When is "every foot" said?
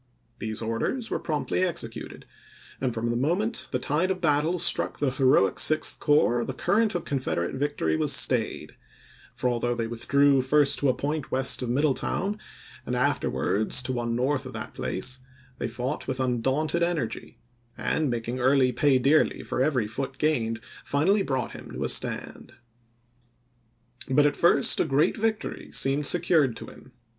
19.61-20.17